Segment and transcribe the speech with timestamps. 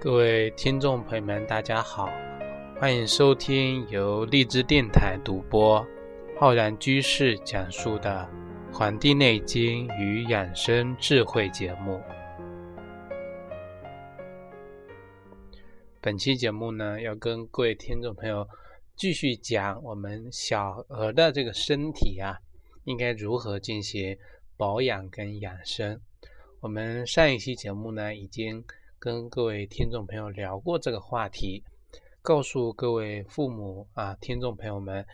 [0.00, 2.08] 各位听众朋友们，大家好，
[2.78, 5.84] 欢迎收听由荔枝电台独播、
[6.38, 8.30] 浩然居士讲述的
[8.72, 12.00] 《黄帝内经与养生智慧》节目。
[16.00, 18.46] 本期节目呢，要跟各位听众朋友
[18.94, 22.38] 继续讲我们小儿的这个身体啊，
[22.84, 24.16] 应该如何进行
[24.56, 26.00] 保养跟养生。
[26.60, 28.64] 我们上一期节目呢，已经。
[29.00, 31.62] 跟各位听众朋友聊过这个话题，
[32.20, 35.06] 告诉各位父母啊、听众朋友们，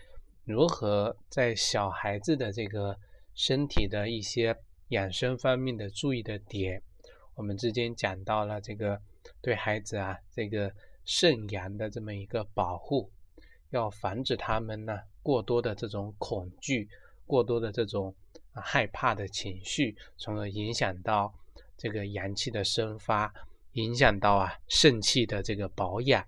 [0.44, 2.98] 如何在小孩子的这个
[3.34, 4.56] 身体的一些
[4.88, 6.82] 养生方面的注意的点。
[7.34, 8.98] 我们之间讲到了这个
[9.42, 10.72] 对孩子啊这个
[11.04, 13.10] 肾阳的这么一个保护，
[13.68, 16.88] 要防止他们呢过多的这种恐惧、
[17.26, 18.14] 过多的这种
[18.54, 21.34] 害怕的情绪，从而影响到
[21.76, 23.30] 这个阳气的生发。
[23.74, 26.24] 影响到啊肾气的这个保养，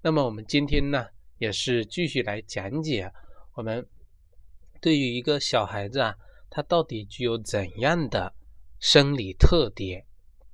[0.00, 3.12] 那么我们今天呢也是继续来讲解
[3.54, 3.86] 我们
[4.80, 6.14] 对于一个小孩子啊，
[6.50, 8.34] 他到底具有怎样的
[8.80, 10.04] 生理特点，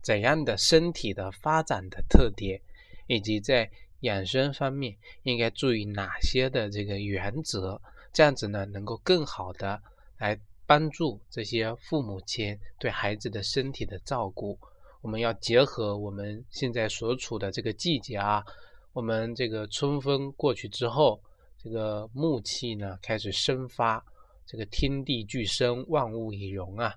[0.00, 2.60] 怎样的身体的发展的特点，
[3.08, 3.68] 以及在
[4.00, 7.80] 养生方面应该注意哪些的这个原则，
[8.12, 9.82] 这样子呢能够更好的
[10.18, 14.56] 来帮助这些父母亲对孩子的身体的照顾。
[15.00, 18.44] 我们要结合我们现在所处的这个季节啊，
[18.92, 21.20] 我们这个春风过去之后，
[21.56, 24.04] 这个木气呢开始生发，
[24.46, 26.94] 这个天地俱生，万物以荣啊，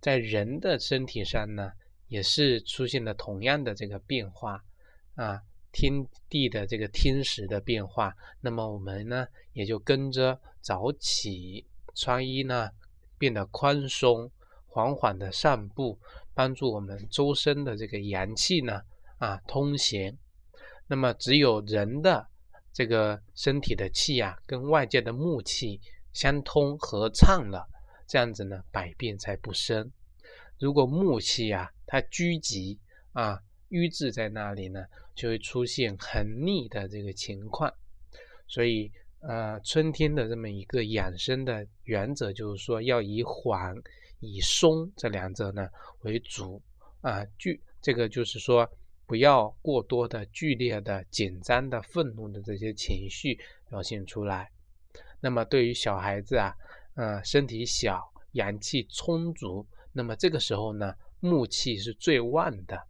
[0.00, 1.72] 在人的身体上呢，
[2.08, 4.62] 也是出现了同样的这个变化
[5.14, 5.40] 啊，
[5.72, 12.68] 天地的这个天时的变化，那么我们呢也就跟着早起，穿衣呢
[13.16, 14.30] 变得宽松，
[14.70, 15.98] 缓缓的散步。
[16.32, 18.80] 帮助我们周身的这个阳气呢
[19.18, 20.16] 啊通行，
[20.86, 22.26] 那么只有人的
[22.72, 25.78] 这个身体的气啊跟外界的木气
[26.14, 27.68] 相通合畅了，
[28.06, 29.92] 这样子呢百病才不生。
[30.58, 32.78] 如果木气啊它聚集
[33.12, 37.70] 啊瘀滞在那里呢，就会出现很逆的这个情况。
[38.46, 43.74] 所以呃春天的这么一个养生的原则就是说要以缓。
[44.20, 45.68] 以松这两者呢
[46.02, 46.62] 为主
[47.00, 48.70] 啊，剧这个就是说
[49.06, 53.38] 不要过多的剧烈的紧张的愤怒的这些情绪
[53.68, 54.50] 表现出来。
[55.20, 56.54] 那么对于小孩子啊，
[56.94, 62.80] 呃身体小阳气充足，那么这个时候呢木气是最旺的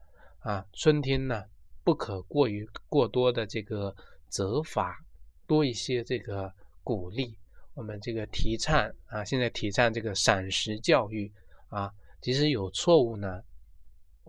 [0.40, 0.66] 啊。
[0.72, 1.44] 春天呢
[1.82, 3.94] 不可过于过多的这个
[4.28, 4.98] 责罚，
[5.46, 6.52] 多一些这个
[6.82, 7.36] 鼓励。
[7.74, 11.32] 我们这个提倡啊，现在提倡这个赏识教育
[11.68, 13.42] 啊，即使有错误呢，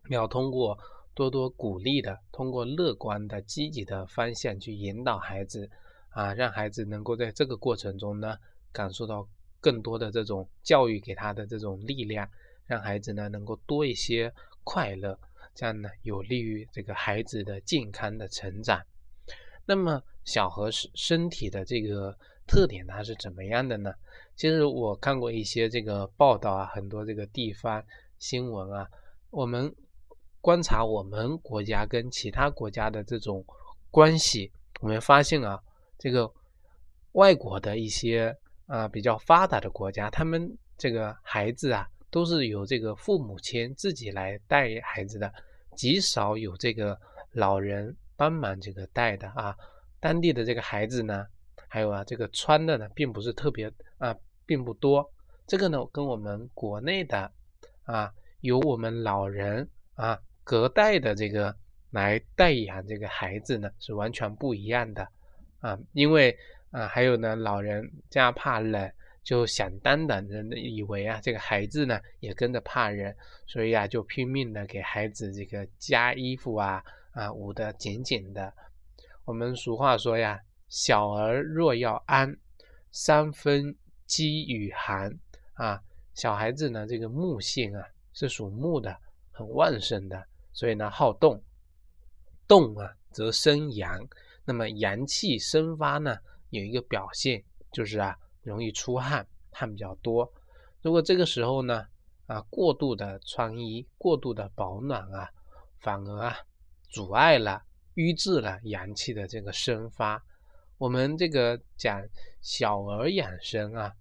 [0.09, 0.77] 要通过
[1.13, 5.69] 多多鼓励的，通过乐观的、积极的方向去引导孩子
[6.09, 8.37] 啊，让孩子能够在这个过程中呢，
[8.71, 9.27] 感受到
[9.59, 12.29] 更多的这种教育给他的这种力量，
[12.67, 14.31] 让孩子呢能够多一些
[14.63, 15.19] 快乐，
[15.55, 18.81] 这样呢有利于这个孩子的健康的成长。
[19.65, 22.15] 那么小何身身体的这个。
[22.51, 23.93] 特点它是怎么样的呢？
[24.35, 27.81] 其实我看过一些这个报道啊，很多这个地方
[28.19, 28.85] 新闻啊，
[29.29, 29.73] 我们
[30.41, 33.41] 观察我们国家跟其他国家的这种
[33.89, 34.51] 关系，
[34.81, 35.57] 我们发现啊，
[35.97, 36.29] 这个
[37.13, 38.35] 外国的一些
[38.65, 45.33] 啊比较发达的国家，他们这个孩子啊都是由这个父母亲自己来带孩子的，
[45.77, 46.99] 极少有这个
[47.31, 49.55] 老人帮忙这个带的啊。
[50.01, 51.25] 当地的这个孩子呢。
[51.73, 54.13] 还有啊，这个穿的呢，并不是特别啊，
[54.45, 55.09] 并不多。
[55.47, 57.31] 这个呢，跟我们国内的
[57.83, 59.65] 啊，由我们老人
[59.95, 61.55] 啊隔代的这个
[61.91, 65.07] 来代养这个孩子呢，是完全不一样的
[65.61, 65.79] 啊。
[65.93, 66.37] 因为
[66.71, 68.91] 啊，还有呢，老人家怕冷，
[69.23, 73.15] 就想当然的以为啊，这个孩子呢也跟着怕冷，
[73.47, 76.83] 所以啊，就拼命的给孩子这个加衣服啊
[77.13, 78.53] 啊，捂得紧紧的。
[79.23, 80.37] 我们俗话说呀。
[80.71, 82.33] 小儿若要安，
[82.91, 83.75] 三分
[84.05, 85.19] 饥与寒
[85.55, 85.83] 啊。
[86.13, 88.97] 小孩子呢，这个木性啊是属木的，
[89.31, 91.43] 很旺盛的，所以呢好动，
[92.47, 93.99] 动啊则生阳。
[94.45, 96.17] 那么阳气生发呢，
[96.51, 97.43] 有一个表现
[97.73, 100.31] 就是啊容易出汗，汗比较多。
[100.81, 101.85] 如果这个时候呢
[102.27, 105.29] 啊过度的穿衣，过度的保暖啊，
[105.79, 106.37] 反而啊
[106.89, 107.61] 阻碍了、
[107.95, 110.23] 瘀滞了阳气的这个生发。
[110.81, 112.03] 我们这个讲
[112.41, 113.93] 小儿养生啊，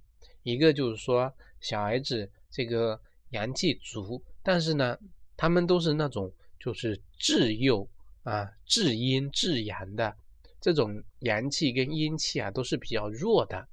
[0.44, 1.30] 一个就是说
[1.60, 2.98] 小孩子这个
[3.32, 4.98] 阳气足，但是呢，
[5.36, 7.86] 他们都是那种就是稚幼
[8.22, 10.16] 啊至阴至阳的
[10.58, 13.68] 这种阳气跟阴气啊都是比较弱的，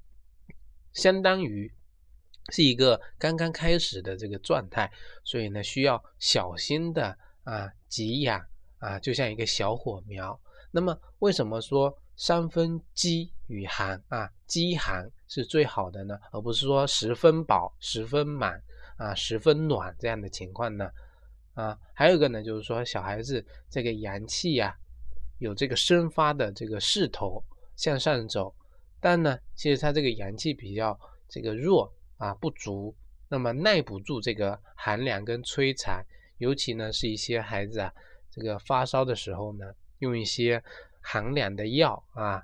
[0.91, 1.71] 相当于
[2.49, 4.91] 是一个刚刚开始的这个状态，
[5.23, 8.45] 所以呢需要小心的啊给养
[8.79, 10.37] 啊，就像一个小火苗。
[10.71, 14.27] 那么为什么说三分饥与寒啊？
[14.47, 18.59] 饥寒是最好的呢，而不是说十分饱、十分满
[18.97, 20.89] 啊、十分暖这样的情况呢？
[21.53, 24.75] 啊，还有一个呢，就是说小孩子这个阳气呀，
[25.37, 27.43] 有这个生发的这个势头
[27.75, 28.53] 向上走，
[28.99, 30.99] 但呢，其实他这个阳气比较
[31.29, 32.95] 这个弱啊不足，
[33.29, 36.03] 那么耐不住这个寒凉跟摧残，
[36.39, 37.93] 尤其呢是一些孩子啊，
[38.31, 39.65] 这个发烧的时候呢。
[39.99, 40.63] 用一些
[41.09, 42.43] 寒凉的药啊，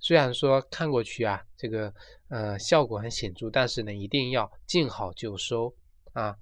[0.00, 1.94] 虽然说看过去啊，这个
[2.30, 5.72] 呃效果很显著，但是呢，一定要见好就收
[6.12, 6.36] 啊。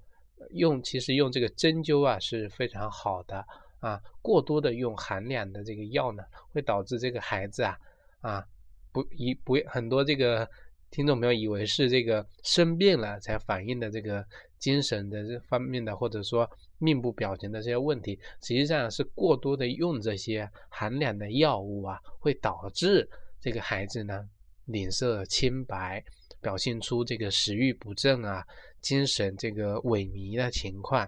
[0.49, 3.45] 用其实用这个针灸啊是非常好的
[3.79, 4.01] 啊。
[4.23, 7.77] 过多的用寒凉的这个药呢，会导致这个孩子啊
[8.21, 8.43] 啊
[8.91, 10.49] 不一不很多这个
[10.91, 14.23] 听众朋友以为是这个生病了才反映的这个
[14.59, 16.49] 精神的这方面的，或者说。
[16.83, 23.07] 面部表情的这些问题，实际上是过多的用这些寒凉的药物啊，会导致
[23.39, 24.27] 这个孩子呢
[24.65, 26.03] 脸色青白，
[26.41, 28.43] 表现出这个食欲不振啊，
[28.81, 31.07] 精神这个萎靡的情况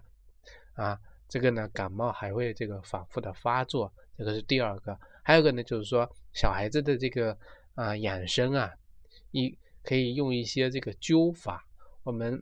[0.75, 0.95] 啊。
[1.27, 4.95] 这个呢感冒还会这个反复的发作，这个是第二个。
[5.24, 7.36] 还有一个呢就是说小孩子的这个
[7.74, 8.71] 啊养生啊，
[9.31, 11.68] 一可以用一些这个灸法，
[12.03, 12.41] 我们。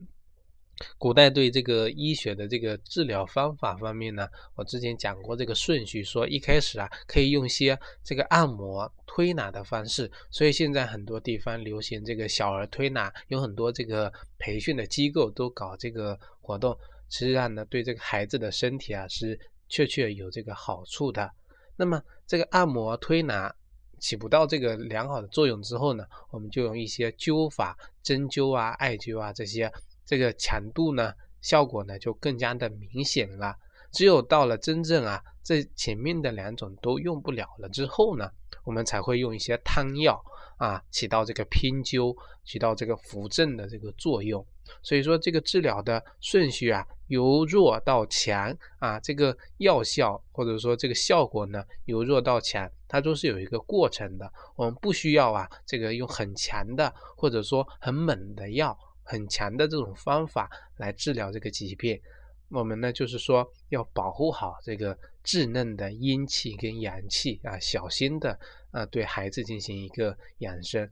[0.97, 16.75] 古代对这个医学的这个治疗方法方面呢，我之前讲过这个顺序，说一开始啊可以用些这个按摩推拿的方式，所以现在很多地方流行这个小儿推拿，有很多这个培训的机构都搞这个活动，
[17.09, 19.39] 实际上呢对这个孩子的身体啊是
[19.69, 21.29] 确确有这个好处的。
[21.75, 23.53] 那么这个按摩推拿
[24.01, 29.71] 起不到这个良好的作用之后呢，我们就用一些灸法、针灸啊、艾灸啊这些。
[30.03, 33.55] 这个强度呢，效果呢就更加的明显了。
[33.93, 38.29] 只有到了真正啊，这前面的两种都用不了了之后呢，
[38.65, 40.21] 我们才会用一些汤药
[40.57, 42.13] 啊，起到这个偏灸、
[42.43, 44.45] 起到这个扶正的这个作用。
[44.81, 54.31] 所以说，这个治疗的顺序啊，由弱到强啊，这个药效或者说这个效果呢，由弱到强，它都是有一个过程的。
[54.55, 58.77] 我们不需要啊，这个用很强的或者说很猛的药。
[59.03, 61.99] 很强的这种方法来治疗这个疾病，
[62.49, 68.39] 我们呢就是说要保护好这个稚嫩的阴气跟阳气啊，小心的
[68.69, 70.89] 啊对孩子进行一个养生。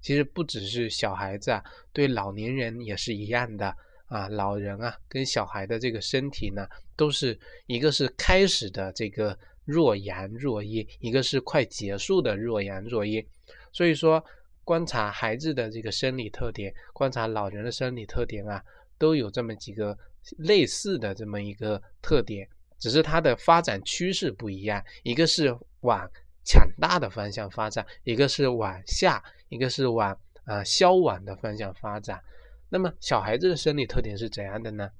[0.00, 1.62] 其实不只是小孩子啊，
[1.92, 3.74] 对老年人也是一样的
[4.06, 4.28] 啊。
[4.28, 6.66] 老人啊跟小孩的这个身体呢，
[6.96, 13.26] 都是一个是开始的这个弱阳弱阴，一个是快结束的弱阳弱阴，
[13.72, 14.24] 所以说。
[14.62, 18.62] 观察孩子的这个生理特点，观察老人的生理特点啊，
[18.98, 19.98] 都有这么几个
[20.36, 22.46] 类似的这么一个特点，
[22.78, 26.08] 只是它的发展趋势不一样，一个是往
[26.44, 29.20] 强大的方向发展，一个是往下，
[29.50, 32.22] 一个是往啊消亡的方向发展。
[32.70, 34.90] 那么小孩子的生理特点是怎样的呢？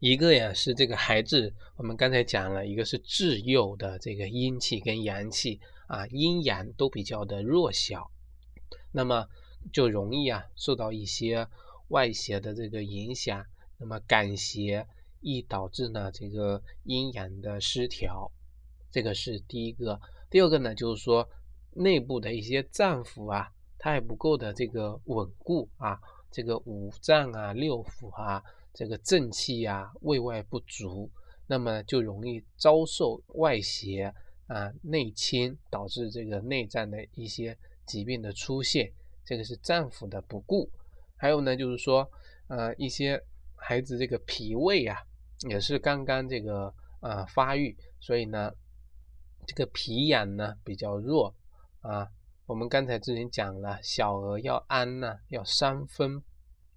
[0.00, 8.10] 一个呀是这个孩子，我们刚才讲了一个是稚幼的这个阴气跟阳气啊，阴阳都比较的弱小。
[8.92, 9.26] 那么
[9.72, 11.48] 就容易啊受到一些
[11.88, 13.44] 外邪的这个影响，
[13.78, 14.86] 那么感邪
[15.20, 18.30] 易导致呢这个阴阳的失调，
[18.90, 20.00] 这个是第一个。
[20.30, 21.28] 第二个呢就是说
[21.74, 26.00] 内部的一些脏腑啊，它还不够的这个稳固啊，
[26.30, 31.10] 这个五脏啊六腑啊这个正气啊胃外不足，
[31.46, 34.12] 那么就容易遭受外邪
[34.46, 37.56] 啊内侵，导致这个内脏的一些。
[37.84, 38.90] 疾病的出现，
[39.24, 40.70] 这个是脏腑的不顾，
[41.16, 42.08] 还有呢，就是说，
[42.46, 43.20] 呃，一些
[43.56, 44.96] 孩子这个脾胃啊，
[45.48, 48.52] 也是刚刚这个呃发育，所以呢，
[49.46, 51.34] 这个脾阳呢比较弱
[51.82, 52.08] 啊。
[52.46, 56.22] 我们刚才之前讲了，小儿要安呢，要三分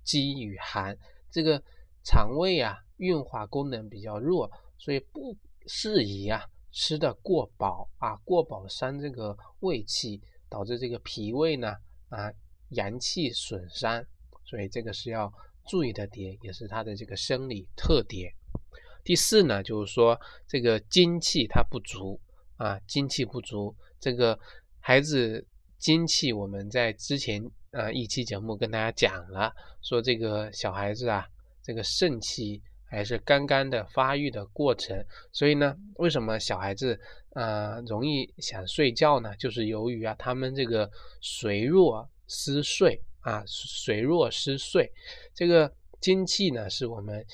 [0.03, 0.97] 饥与寒，
[1.31, 1.63] 这个
[2.03, 5.35] 肠胃啊运化功能比较弱，所以不
[5.65, 10.21] 适宜啊吃的过饱啊，过饱伤这个胃气。
[10.47, 11.75] 导致这个脾胃呢
[12.07, 12.31] 啊
[12.69, 14.05] 阳气损伤，
[14.45, 15.29] 所以这个是要
[15.67, 18.31] 注意的点，也是它的这个生理特点。
[19.03, 22.21] 第四呢，就是说这个精气它不足
[22.57, 24.39] 啊，精气不足，这个
[24.87, 25.43] 孩子
[25.79, 29.51] 精气，我们在之前呃一期节目跟大家讲了，
[29.81, 31.25] 说这个小孩子啊，
[31.63, 35.03] 这个肾气还是刚刚的发育的过程。
[35.31, 36.99] 所以呢，为什么小孩子
[37.31, 39.35] 啊容易想睡觉呢？
[39.37, 40.87] 就是由于啊他们这个
[41.19, 44.87] 髓弱失睡啊，髓弱失睡。
[45.33, 47.25] 这个精气呢是我们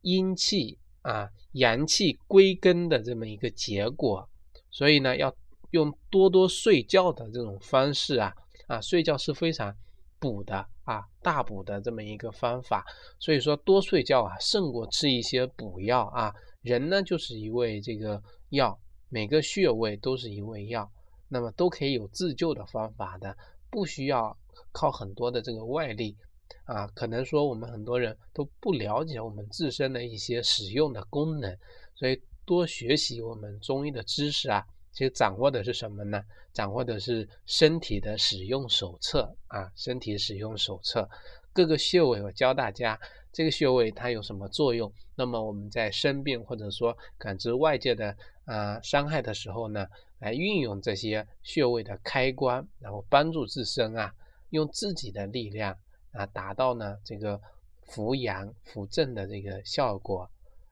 [0.00, 4.28] 阴气啊阳气归根的这么一个结果。
[4.72, 5.32] 所以呢，要
[5.70, 8.32] 用多多睡觉的这种方式啊
[8.66, 9.76] 啊，睡觉是非常
[10.18, 12.84] 补的啊，大补的这么一个方法。
[13.18, 16.34] 所以说多睡觉啊，胜过吃一些补药啊。
[16.62, 20.90] 人呢就是一味这个药，每个穴位都是一味药，
[21.28, 23.36] 那么都可以有自救的方法的，
[23.70, 24.36] 不需要
[24.72, 26.16] 靠很多的这个外力
[26.64, 26.86] 啊。
[26.88, 31.56] 可能说我们很多人都不了解我们自身的一些使用的功能，
[31.94, 32.20] 所以。
[32.46, 34.64] 多学习我们中医的知识啊，
[34.96, 36.24] 其实掌握的是什么呢？
[36.54, 41.06] 掌握的是身体的使用手册啊，身体使用手册，
[41.52, 42.98] 各个穴位我教大家
[43.30, 44.90] 这个穴位它有什么作用。
[45.14, 49.86] 那么我们在生病或者说感知外界的啊伤害的时候呢，
[50.18, 54.14] 来运用这些穴位的开关，然后帮助自身啊，
[54.48, 55.76] 用自己的力量
[56.12, 57.38] 啊，达到呢这个
[57.82, 60.26] 扶阳扶正的这个效果。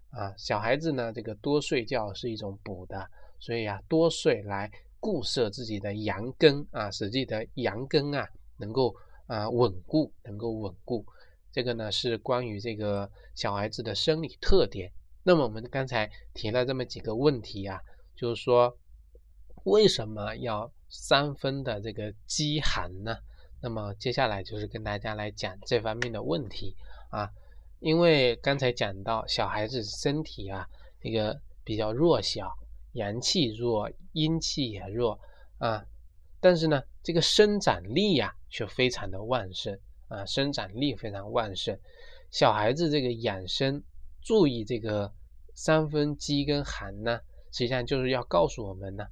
[0.08, 3.10] 啊，小孩子呢，这个多睡觉是一种补的，
[3.44, 8.96] 所以啊，多睡来固摄自己的阳根啊，使自己的阳根啊能够
[9.26, 11.04] 啊稳固，能够稳固。
[11.52, 14.90] 这个呢是关于这个小孩子的生理特点。
[15.24, 17.78] 那么我们刚才提了这么几个问题啊，
[18.16, 18.74] 就是说
[19.64, 23.14] 为什么要三分的这个饥寒呢？
[23.60, 26.74] 那么接下来就是跟大家来讲这方面的问题
[27.10, 27.28] 啊。
[27.80, 30.66] 因为刚才讲到小孩子身体啊，
[30.98, 32.50] 这个比较弱小，
[32.94, 35.16] 阳气弱，阴气也弱
[35.58, 35.84] 啊，
[36.40, 41.78] 但是呢，这个生长力呀却非常的旺盛啊，生长力非常旺盛。
[42.30, 43.80] 小孩子这个养生
[44.20, 45.12] 注意这个
[45.54, 47.20] 三分饥跟寒呢，
[47.52, 49.04] 实际上就是要告诉我们呢，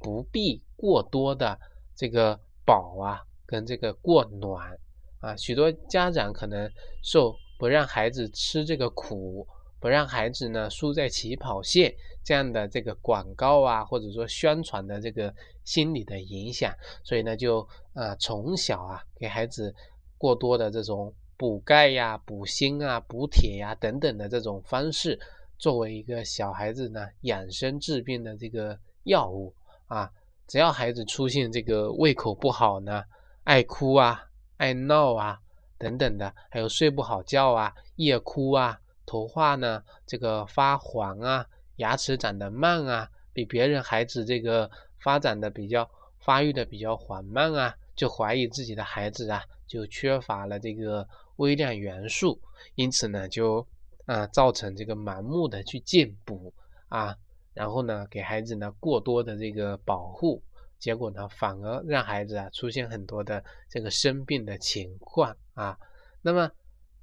[0.00, 1.58] 不必过多的
[1.94, 4.78] 这个饱啊，跟这个过暖
[5.18, 6.70] 啊，许多家长可能
[7.02, 7.36] 受。
[7.60, 9.46] 不让孩子吃这个苦，
[9.78, 15.34] 不让孩子呢输在起跑线，这样的这个广告啊，或者说宣传的这个
[15.64, 19.74] 心理的影响，所以呢就呃从小啊给孩子
[20.18, 25.18] 过多的这种补钙呀、补锌啊、补铁呀等等的这种方式，
[25.58, 29.54] 作为一个小孩子呢养生治病的这个药物
[29.86, 30.10] 啊，
[30.46, 33.04] 只要孩子出现这个胃口不好呢，
[33.44, 35.40] 爱哭啊、爱闹啊。
[35.80, 41.46] 等等的，还有睡不好觉啊，夜哭啊，头发呢这个发黄啊，
[41.80, 52.40] 牙齿长得慢啊，比别人孩子这个发展的比较发育的比较缓慢啊，就怀疑自己的孩子啊就缺乏了这个微量元素，
[52.74, 53.66] 因此呢就
[54.04, 56.52] 啊造成这个盲目的去进补
[56.88, 57.16] 啊，
[57.54, 60.42] 然后呢给孩子呢过多的这个保护。
[60.78, 65.78] 结果呢，反而让孩子啊出现很多的这个生病的情况啊。
[66.22, 66.50] 那么，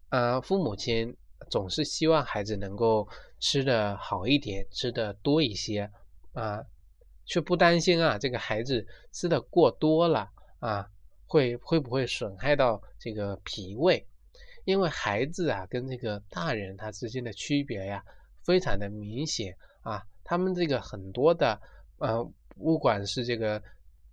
[0.09, 1.15] 呃，父母亲
[1.49, 3.07] 总是希望孩子能够
[3.39, 5.91] 吃的好一点，吃的多一些
[6.33, 6.63] 啊，
[7.25, 10.29] 却不担心啊这个孩子吃的过多了
[10.59, 10.87] 啊，
[11.25, 14.05] 会会不会损害到这个脾胃？
[14.65, 18.03] 因为孩子啊跟这个大人他之间的区别呀，
[18.43, 21.59] 非常的明显啊，他们这个很多的
[21.97, 22.31] 呃。
[22.59, 23.61] 不管是这个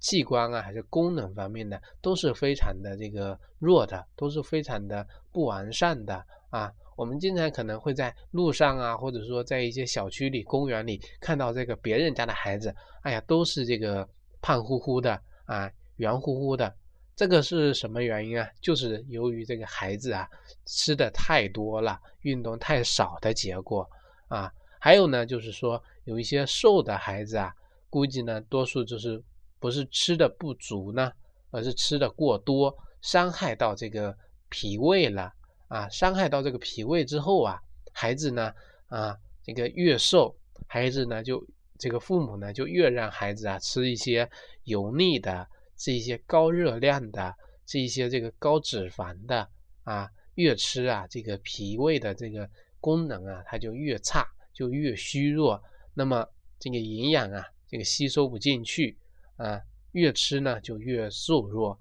[0.00, 6.70] 器官啊，还是功能方面的，都是非常的这个弱的，都是非常的不完善的啊。
[6.96, 14.08] 我们经常可能会在路上啊，或者说在一些小区里、公园里看到这个别人家的孩子，哎呀，都是这个
[14.40, 16.74] 胖乎乎的啊，圆乎乎的。
[17.16, 18.48] 这个是什么原因啊？
[18.60, 20.28] 就是由于这个孩子啊
[20.66, 23.88] 吃的太多了，运动太少的结果
[24.28, 24.52] 啊。
[24.80, 27.54] 还有呢，就是说有一些瘦的孩子啊。
[27.88, 29.22] 估计呢，多数就是
[29.60, 31.12] 不是吃的不足呢，
[31.52, 34.12] 而是吃的过多，伤害到这个
[34.48, 35.32] 脾胃了
[35.74, 35.88] 啊！
[35.88, 37.60] 伤害到这个脾胃之后啊，
[37.92, 38.54] 孩子呢
[38.86, 40.36] 啊，这个越瘦，
[40.68, 41.44] 孩子呢就
[41.78, 44.30] 这个父母呢就越让孩子啊吃一些
[44.64, 47.34] 油腻的，吃一些高热量的，
[47.66, 49.48] 吃一些这个高脂肪的
[49.82, 52.48] 啊，越吃啊，这个脾胃的这个
[52.80, 55.60] 功能啊，它就越差，就越虚弱，
[55.92, 56.24] 那么
[56.58, 57.44] 这个营养啊。
[57.66, 58.96] 这个吸收不进去
[59.36, 59.60] 啊，
[59.92, 61.76] 越吃呢就越瘦弱。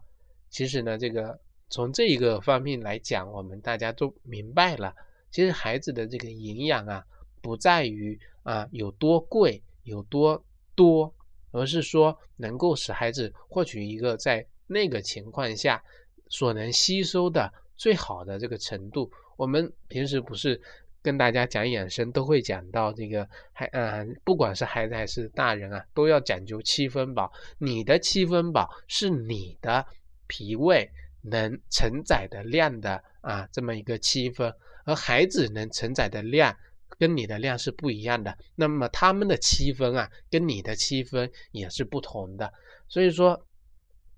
[0.50, 1.40] 其实呢，这个
[1.74, 4.94] 从这一个方面来讲，我们大家都明白了。
[5.32, 7.04] 其实孩子的这个营养啊，
[7.42, 11.12] 不在于啊有多贵、有多多，
[11.50, 15.84] 而是说能够使孩子获取一个在那个情况下
[16.30, 19.12] 所能吸收的最好的这个程度。
[19.36, 20.62] 我们平时不是
[21.02, 27.34] 跟大家讲养生，都会讲到这个孩，嗯，不管是孩子还是大人啊，都要讲究七分饱。
[27.58, 29.84] 你的七分饱是你的
[30.28, 30.88] 脾胃
[31.24, 34.54] 能承载的量的啊，这么一个七分，
[34.86, 36.56] 而孩子能承载的量
[37.00, 38.38] 跟你的量是不一样的。
[38.56, 42.54] 那么他们的七分啊，跟你的七分也是不同的。
[42.88, 43.48] 所以说，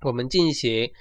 [0.02, 0.92] 我们进行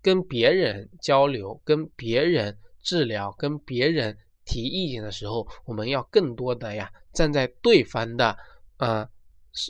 [0.00, 4.16] 跟别人交流、跟别人治疗、跟别人。
[4.46, 8.36] 提意见的时候，我们要更多的呀，站在对方的
[8.76, 9.08] 呃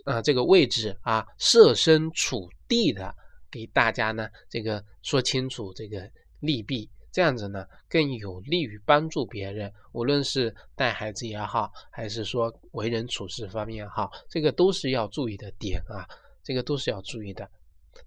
[0.05, 3.15] 呃这个位置啊，设身处地的
[3.55, 16.05] 给大家呢这个说清楚这个利弊，这样子呢更有利于帮助别人，无论是带孩子也好，还是说为人处事方面也好，这个都是要注意的点啊，
[16.43, 17.49] 这个都是要注意的。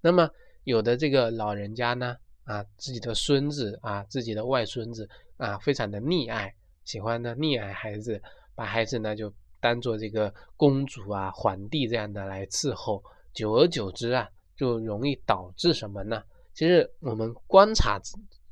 [0.02, 0.30] 那么
[0.66, 6.54] 有的这个老人家呢啊，自己的孙子啊，自己的外孙子啊，非常的溺爱。
[6.84, 8.22] 喜欢呢溺爱孩子，
[8.54, 13.02] 把孩子呢就当做这个公主啊、皇帝这样的来伺候，
[13.34, 16.22] 久而久之啊，就容易导致什么呢？
[16.54, 17.98] 其实我们观察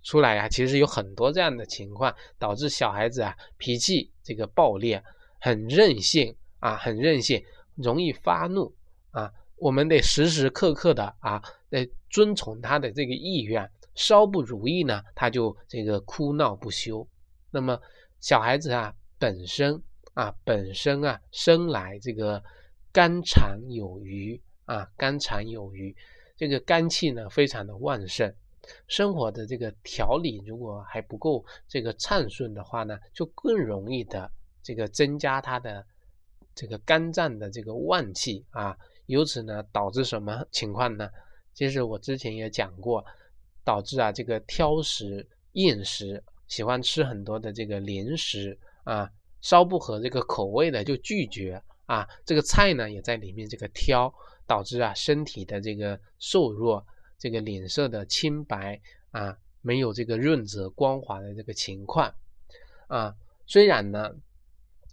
[0.03, 5.03] 出来啊，其实有很多这样的情况，导致小孩子啊脾气这个暴烈，
[5.41, 7.43] 很任性啊，很任性，
[7.75, 8.73] 容易发怒
[9.11, 9.29] 啊。
[9.57, 17.05] 我们得时时刻刻的啊，得遵从他的这个意愿，稍不如意呢，他就这个哭闹不休。
[17.51, 17.77] 那么。
[18.21, 19.79] 小孩子啊，本身
[20.15, 22.43] 啊，本身啊，生来这个
[22.91, 25.95] 肝肠有余啊，肝肠有余，
[26.35, 28.33] 这个肝气呢非常的旺盛，
[28.87, 34.29] 生活的这个调理如果还不够这个畅顺的话呢，就更容易的
[34.61, 35.85] 这个增加他的
[36.53, 41.09] 这个肝脏的这个旺气啊，由此呢导致什么情况呢？
[41.53, 43.05] 其实我之前也讲过，
[43.63, 46.23] 导致啊这个挑食厌食。
[46.47, 49.09] 喜欢吃很多的这个零食啊，
[49.41, 52.07] 稍不合这个口味的就拒绝啊。
[52.25, 54.13] 这个菜呢也在里面这个挑，
[54.47, 56.85] 导致啊身体的这个瘦弱，
[57.17, 58.79] 这个脸色的清白
[59.11, 62.13] 啊，没有这个润泽光滑的这个情况
[62.87, 63.15] 啊。
[63.47, 64.11] 虽然呢，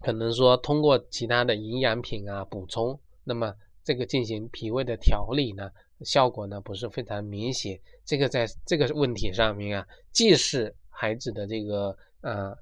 [0.00, 5.70] 可能说通过其他的营养品啊补充，那么这个进行脾胃的调理呢，
[6.02, 7.80] 效果呢不是非常明显。
[8.04, 12.56] 这个在这个问题上面啊，既是孩子的这个呃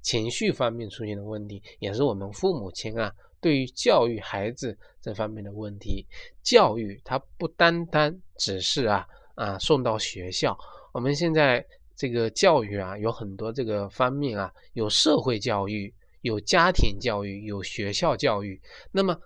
[0.00, 3.12] 情绪方面出现的问题，也是我们父母亲啊
[3.46, 6.04] 对于教育孩子这方面的问题。
[6.42, 9.06] 教育它不单单只是啊
[9.36, 10.58] 啊送到学校，
[10.92, 18.60] 我们现在这个教育啊有很多这个方面啊，有社会教育，有家庭教育，有学校教育。
[18.90, 19.16] 那么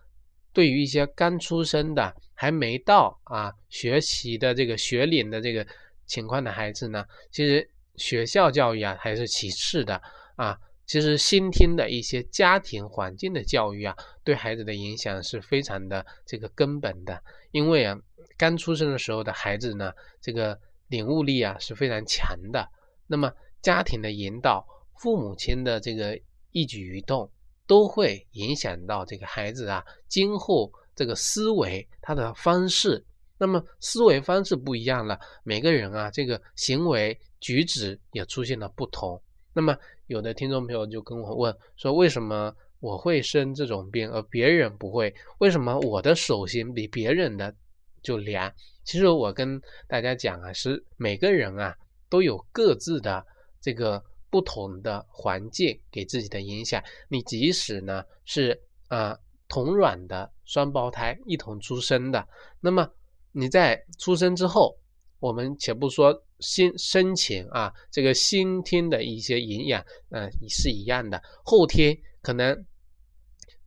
[0.52, 5.66] 对于一些刚出生的还没到啊学习的这个学龄的这个
[6.04, 7.66] 情况的孩子呢，其实。
[7.96, 10.00] 学校教育啊，还是其次的
[10.37, 10.59] 啊。
[10.90, 17.22] 其实新听的一些家庭环境的教育啊，对孩子的影响是非常的这个根本的。
[17.53, 17.96] 因为啊，
[18.37, 22.68] 刚出生的时候的孩子呢，这个领悟力啊是非常强的。
[23.07, 24.66] 那么家庭的引导，
[24.98, 27.31] 父母亲的这个一举一动，
[27.68, 33.07] 都会影响到这个孩子啊今后这个思维他的方式。
[33.38, 37.16] 那么思维方式不一样了，每个人啊这个行为。
[37.40, 39.18] 举止也出现了不同。
[39.52, 45.12] 那么，有的听众朋友就跟我问说：“为什么我会生这种病，而别人不会？
[45.38, 47.52] 为什么我的手心比别人的
[48.00, 48.52] 就凉？”
[48.84, 51.76] 其实我跟大家讲啊，是每个人啊
[52.08, 53.26] 都有各自的
[53.60, 56.82] 这个不同的环境给自己的影响。
[57.08, 58.58] 你即使呢是
[58.88, 62.26] 啊同卵的双胞胎一同出生的，
[62.60, 62.88] 那么
[63.32, 64.76] 你在出生之后。
[65.20, 71.22] 我们且不说先生前啊，这个先天的一些营养，嗯，是一样的。
[71.44, 72.64] 后天可能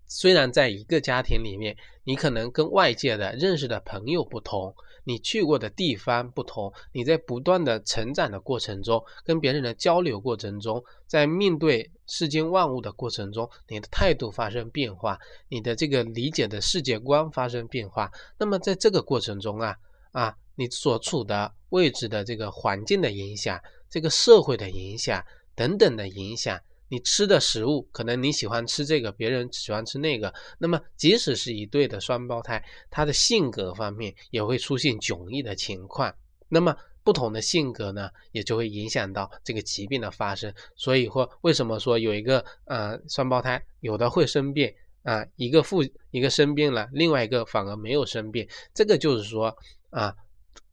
[0.07, 18.11] 虽然在一个家庭里面，你可能跟外界的认识的朋友不同，你去过的地方不同，你在不断的成长的过程中，跟别人的交流过程中，在面对世间万物的过程中，你的态度发生变化，你的这个理解的世界观发生变化。
[18.39, 19.77] 那么在这个过程中啊，
[20.13, 20.35] 啊。
[20.55, 25.23] 你所处的位置的这个环境的影响，这个社会的影响
[25.55, 30.33] 等等的影响，你吃的食物可能你喜欢吃这个，别人喜欢吃那个。
[30.59, 36.13] 那么即使是一对的双胞胎，他的性格方面也会出现迥异的情况。
[36.49, 40.53] 那么不同的性格呢，也就会影响到这个疾病的发生。
[40.75, 49.57] 所以或为什么说有一个呃双胞胎，有的会生病啊，一个父一个生病了，另外一个反而没有生病，这个就是说
[49.89, 50.15] 啊。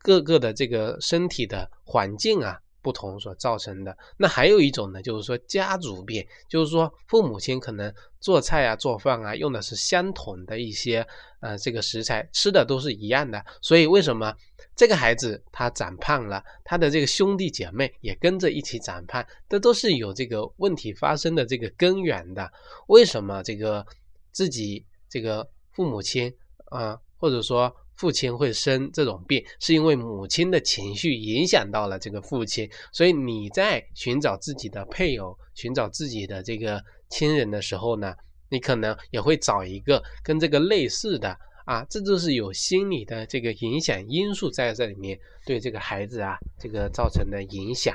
[0.03, 3.95] 各个的这个身体的环境啊不同所造成的。
[4.17, 11.07] 那还有一种呢，就是说家族变，就是说父母亲可能做菜啊、做饭啊，用的是相同的一些
[11.41, 13.45] 呃这个食材，吃的都是一样的。
[13.61, 14.35] 所以为什么
[14.75, 22.51] 这个孩子他长胖了，他的这个兄弟姐妹也跟着一起长胖，这都是有这个问题发生的这个根源的。
[22.89, 23.87] 为什么这个
[24.33, 26.35] 自己这个父母亲
[26.71, 27.71] 啊，或者说？
[28.01, 38.17] 父亲会生这种病，是因为母亲的情绪影响到了这个父亲，所以你在寻找自己的配偶、寻找自己的这个亲人的时候呢，
[38.49, 47.95] 你可能也会找一个跟这个类似的啊，这就是有心理的这个影响因素在这里面对这个孩子啊这个造成的影响。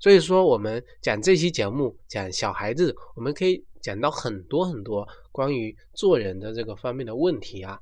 [0.00, 7.80] 所以说，我们讲这期节目讲小孩子，我们可以讲到很多很多关于做人的这个方面的问题啊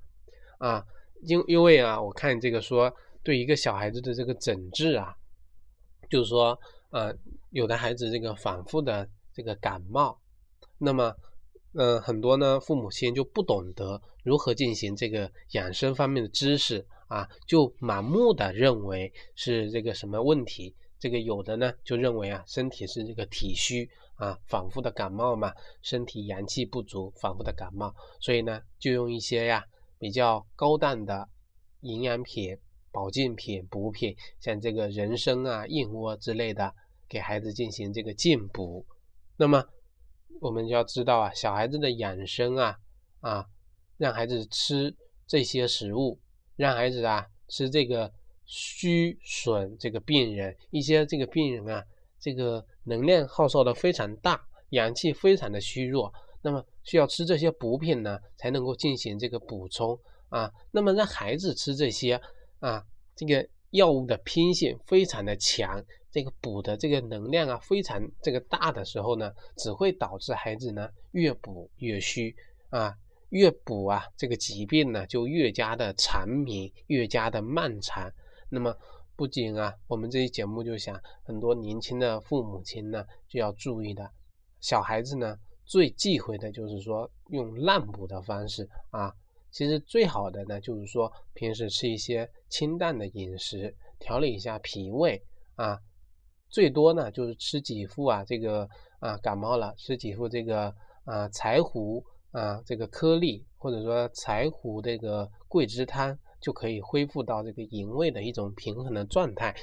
[0.58, 0.84] 啊。
[1.22, 5.14] 因因为啊，我看这个说对一个小孩子的这个诊治啊，
[6.09, 6.59] 就是说，
[6.90, 7.14] 呃，
[7.50, 10.18] 有的孩子这个反复的这个感冒，
[10.78, 11.14] 那么，
[11.74, 25.52] 嗯，很多呢父母亲就不懂得如何进行这个养生方面的知识啊，就盲目的认为是这个什么问题，这个有的呢就认为啊身体是这个体虚啊，反复的感冒嘛，
[25.83, 29.64] 身体阳气不足，反复的感冒，所以呢就用一些呀。
[29.98, 31.28] 比较高档的
[31.80, 32.56] 营养品、
[32.90, 36.74] 保健品、补品，像这个人参啊、燕窝之类的，
[37.08, 38.84] 给孩子进行这个进补。
[39.37, 39.64] 那么
[40.40, 42.76] 我们就要知道啊，小孩子的养生啊
[43.20, 43.46] 啊，
[43.96, 44.94] 让孩子吃
[45.26, 46.18] 这些食物，
[46.56, 48.12] 让孩子啊吃这个
[48.44, 51.84] 虚损这个病人一些这个病人啊，
[52.18, 56.12] 这个能量耗耗的非常大，阳气非常的虚弱。
[56.40, 60.51] 那么需要吃这些补品呢，才能够进行这个补充啊。
[60.70, 62.18] 那么让孩子吃这些
[62.61, 62.83] 啊，
[63.14, 72.35] 这个药物的偏性非常的强，这个补的这个能量啊非常这个大的时候呢，只会导致孩子呢越补越虚
[72.70, 72.96] 啊，
[73.29, 78.11] 越补啊这个疾病呢就越加的长明，越加的漫长。
[78.48, 78.74] 那么
[79.14, 84.11] 不仅啊，我们这些节目就想很多年轻的父母亲呢就要注意的，
[84.59, 85.37] 小孩子呢。
[85.68, 89.12] 最忌讳的就是说用滥补的方式啊，
[89.50, 95.22] 其实最好的呢就是说平时吃一些清淡的饮食，调理一下脾胃
[95.57, 95.78] 啊，
[96.48, 98.66] 最多呢就是吃几副啊这个
[98.98, 109.54] 啊感冒了吃几副这个啊柴胡啊这个颗粒，或者说柴胡这个桂枝汤就可以恢复到这个营卫的一种平衡的状态，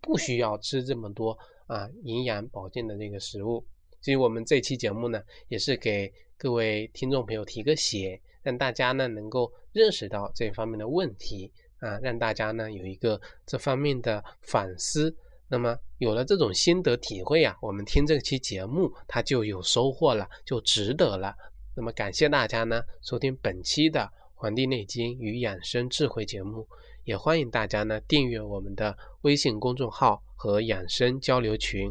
[0.00, 3.64] 不需要吃这么多啊营养保健的这个食物。
[4.02, 15.16] 所以我们这期节目呢，也是给各位听众朋友提个醒，让大家呢能够认识到这方面的问题啊，让大家呢有一个这方面的反思。
[15.48, 21.36] 那么有了这种心得体会啊，我们听这期节目它就有收获了，就值得了。
[21.76, 24.00] 那么感谢大家呢收听本期的
[24.34, 26.66] 《黄帝内经与养生智慧》节目，
[27.04, 31.88] 也欢迎大家呢订阅我们的微信公众号和养生交流群。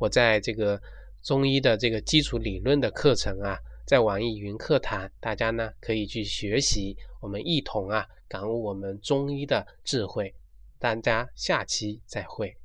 [0.00, 0.82] 我在这个。
[1.22, 3.56] 中医的这个基础理论的课程啊，
[3.86, 10.34] 在网易云课堂，大家呢可以去学习，我们一同啊感悟我们中医的智慧。
[10.78, 12.56] 大家下期再会。